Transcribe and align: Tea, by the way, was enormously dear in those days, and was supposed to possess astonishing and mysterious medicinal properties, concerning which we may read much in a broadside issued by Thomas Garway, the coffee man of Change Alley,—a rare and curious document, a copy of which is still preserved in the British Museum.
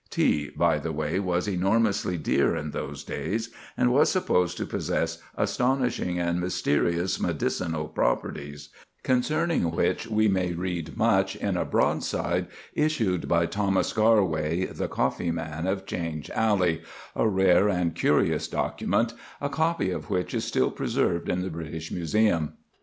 Tea, 0.09 0.49
by 0.49 0.79
the 0.79 0.91
way, 0.91 1.19
was 1.19 1.47
enormously 1.47 2.17
dear 2.17 2.55
in 2.55 2.71
those 2.71 3.03
days, 3.03 3.51
and 3.77 3.93
was 3.93 4.09
supposed 4.09 4.57
to 4.57 4.65
possess 4.65 5.19
astonishing 5.37 6.17
and 6.17 6.39
mysterious 6.41 7.19
medicinal 7.19 7.87
properties, 7.87 8.69
concerning 9.03 9.69
which 9.69 10.07
we 10.07 10.27
may 10.27 10.53
read 10.53 10.97
much 10.97 11.35
in 11.35 11.55
a 11.55 11.65
broadside 11.65 12.47
issued 12.73 13.27
by 13.27 13.45
Thomas 13.45 13.93
Garway, 13.93 14.75
the 14.75 14.87
coffee 14.87 15.29
man 15.29 15.67
of 15.67 15.85
Change 15.85 16.31
Alley,—a 16.31 17.27
rare 17.29 17.69
and 17.69 17.93
curious 17.93 18.47
document, 18.47 19.13
a 19.39 19.49
copy 19.49 19.91
of 19.91 20.09
which 20.09 20.33
is 20.33 20.43
still 20.43 20.71
preserved 20.71 21.29
in 21.29 21.43
the 21.43 21.51
British 21.51 21.91
Museum. 21.91 22.53